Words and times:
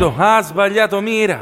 Cupido 0.00 0.14
ha 0.16 0.40
sbagliato 0.40 1.02
mira. 1.02 1.38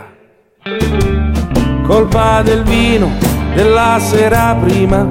Colpa 1.87 2.43
del 2.43 2.65
vino 2.65 3.09
della 3.55 4.01
sera 4.01 4.57
prima. 4.61 5.07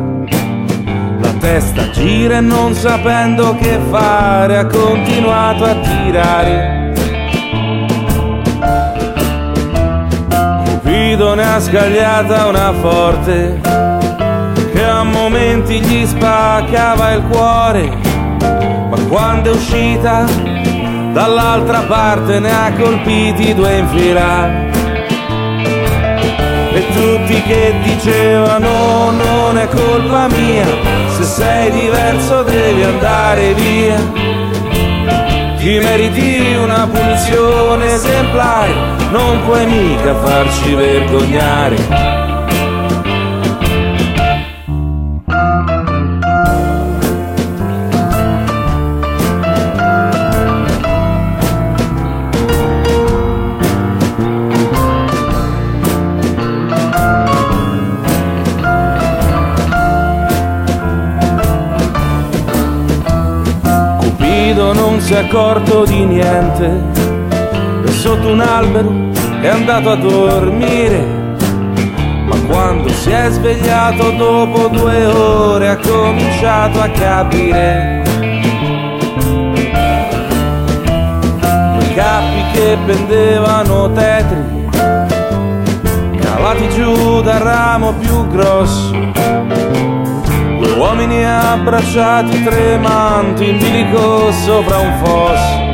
La 1.21 1.31
testa 1.39 1.89
gira 1.91 2.39
e 2.39 2.41
non 2.41 2.73
sapendo 2.73 3.55
che 3.55 3.79
fare 3.89 4.57
ha 4.57 4.65
continuato 4.65 5.63
a 5.63 5.75
tirare. 5.79 6.94
Cupido 10.66 11.34
ne 11.36 11.44
ha 11.44 11.62
scagliata 11.62 12.48
una 12.48 12.74
forte 12.74 13.62
che 14.74 14.84
a 14.84 15.04
momenti 15.04 15.79
gli 15.79 16.05
spaccava 16.05 17.14
il 17.14 17.23
cuore, 17.30 17.98
ma 18.90 18.98
quando 19.08 19.52
è 19.52 19.54
uscita 19.54 20.56
dall'altra 21.18 21.80
parte 21.80 22.40
ne 22.40 22.52
ha 22.52 22.72
colpiti 22.73 23.55
due 23.55 23.78
in 23.78 23.88
fila. 23.88 24.66
E 26.74 26.86
tutti 26.94 27.41
che 27.41 27.74
dicevano 27.82 29.10
non 29.10 29.58
è 29.58 29.68
colpa 29.68 30.27
mia, 30.27 30.68
se 31.16 31.24
sei 31.24 31.72
diverso 31.72 32.44
devi 32.44 32.84
andare 32.84 33.54
via. 33.55 33.98
Ti 35.58 35.80
meriti 35.80 36.55
una 36.62 36.88
punizione 36.88 37.94
esemplare, 37.94 38.74
non 39.10 39.44
puoi 39.44 39.66
mica 39.66 40.13
farci 40.18 40.76
vergognare. 40.76 42.37
Non 64.73 64.99
si 65.01 65.13
è 65.13 65.17
accorto 65.17 65.85
di 65.85 66.05
niente, 66.05 66.83
è 67.85 67.89
sotto 67.89 68.29
un 68.29 68.41
albero 68.41 69.07
è 69.41 69.47
andato 69.47 69.91
a 69.91 69.95
dormire. 69.95 71.05
Ma 72.25 72.35
quando 72.47 72.89
si 72.89 73.09
è 73.09 73.29
svegliato 73.29 74.11
dopo 74.11 74.67
due 74.67 75.05
ore 75.05 75.69
ha 75.69 75.77
cominciato 75.77 76.81
a 76.81 76.89
capire. 76.89 78.03
I 81.79 81.93
capi 81.93 82.43
che 82.53 82.77
pendevano 82.85 83.91
tetri, 83.91 84.69
calati 86.19 86.69
giù 86.69 87.21
dal 87.21 87.39
ramo 87.39 87.93
più 87.93 88.27
grosso. 88.27 89.27
Uomini 90.78 91.25
abbracciati 91.25 92.44
tremanti 92.44 93.50
in 93.50 93.58
bilico 93.58 94.31
sopra 94.31 94.78
un 94.78 94.94
fosso. 95.03 95.66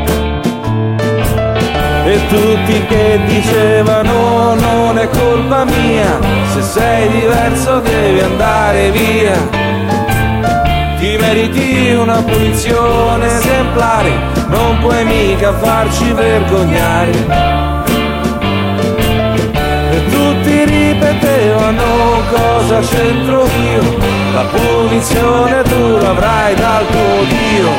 E 2.06 2.28
tutti 2.28 2.86
che 2.86 3.20
dicevano 3.26 4.56
non 4.56 4.98
è 4.98 5.10
colpa 5.10 5.66
mia, 5.66 6.20
se 6.54 6.62
sei 6.62 7.10
diverso 7.10 7.80
devi 7.80 8.22
andare 8.22 8.92
via. 8.92 9.36
Ti 11.00 11.18
meriti 11.20 11.92
una 11.92 12.22
punizione 12.22 13.26
esemplare, 13.26 14.10
non 14.48 14.80
puoi 14.80 15.04
mica 15.04 15.52
farci 15.52 16.14
vergognare. 16.14 17.12
E 19.92 20.06
tutti 20.10 20.64
ripetevano 20.64 22.22
cosa 22.32 22.80
c'entro 22.80 23.44
io, 23.44 23.73
punizione 24.94 25.64
tu 25.64 25.98
l'avrai 25.98 26.54
dal 26.54 26.86
tuo 26.86 27.24
Dio. 27.24 27.70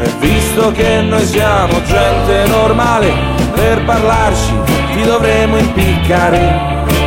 E 0.00 0.10
visto 0.18 0.72
che 0.72 1.00
noi 1.00 1.24
siamo 1.24 1.80
gente 1.84 2.44
normale, 2.48 3.12
per 3.54 3.84
parlarci 3.84 4.52
ti 4.94 5.02
dovremo 5.04 5.58
impiccare. 5.58 6.97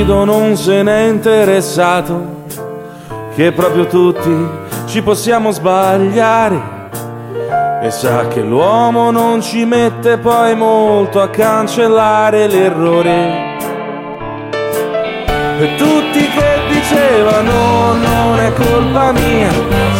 Cupido 0.00 0.24
non 0.24 0.56
se 0.56 0.82
n'è 0.82 1.08
interessato 1.08 2.44
che 3.34 3.52
proprio 3.52 3.86
tutti 3.86 4.34
ci 4.86 5.02
possiamo 5.02 5.50
sbagliare 5.50 6.88
e 7.82 7.90
sa 7.90 8.26
che 8.28 8.40
l'uomo 8.40 9.10
non 9.10 9.42
ci 9.42 9.66
mette 9.66 10.16
poi 10.16 10.56
molto 10.56 11.20
a 11.20 11.28
cancellare 11.28 12.46
l'errore. 12.46 13.58
E 15.58 15.74
tutti 15.76 16.28
che 16.30 16.60
dicevano 16.70 17.92
non 17.92 18.38
è 18.38 18.52
colpa 18.54 19.12
mia, 19.12 19.50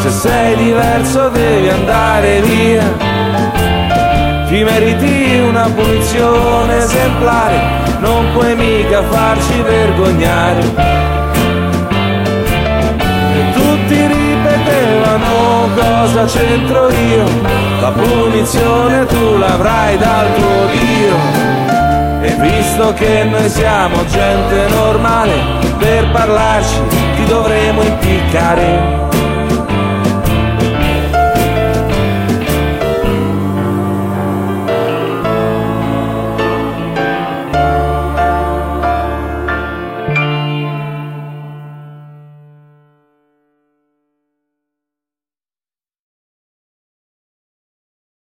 se 0.01 0.09
sei 0.09 0.57
diverso 0.57 1.29
devi 1.29 1.69
andare 1.69 2.41
via. 2.41 3.20
Ti 4.51 4.65
meriti 4.65 5.39
una 5.47 5.71
punizione 5.73 6.79
esemplare, 6.79 7.61
non 8.01 8.33
puoi 8.33 8.57
mica 8.57 9.01
farci 9.05 9.63
vergognare. 9.63 10.61
E 13.37 13.53
tutti 13.53 14.07
ripetevano 14.09 15.69
cosa 15.77 16.25
c'entro 16.25 16.91
io, 16.91 17.25
la 17.81 17.93
punizione 17.93 19.07
tu 19.07 19.37
l'avrai 19.37 19.97
dal 19.97 20.35
tuo 20.35 20.67
Dio. 20.73 21.17
E 22.23 22.35
visto 22.41 22.93
che 22.95 23.23
noi 23.31 23.49
siamo 23.49 24.05
gente 24.07 24.67
normale, 24.75 25.35
per 25.79 26.11
parlarci 26.11 26.81
ti 27.15 27.25
dovremo 27.25 27.83
impiccare. 27.83 29.20